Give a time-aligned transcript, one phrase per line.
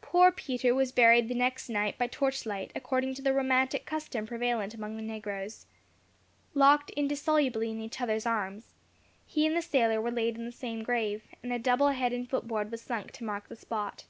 [0.00, 4.72] Poor Peter was buried the next night by torchlight, according to the romantic custom prevalent
[4.72, 5.66] among the negroes.
[6.54, 8.72] Locked indissolubly in each other's arms,
[9.26, 12.30] he and the sailor were laid in the same grave, and a double head and
[12.30, 14.06] foot board was sunk to mark the spot.